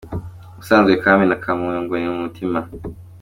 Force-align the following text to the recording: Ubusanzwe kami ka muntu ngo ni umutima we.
Ubusanzwe 0.53 0.91
kami 1.03 1.23
ka 1.43 1.51
muntu 1.59 1.77
ngo 1.83 1.93
ni 1.97 2.07
umutima 2.15 2.59
we. 2.69 2.75